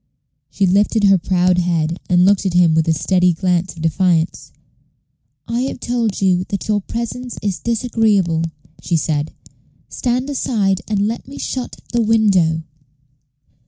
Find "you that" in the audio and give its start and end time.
6.21-6.67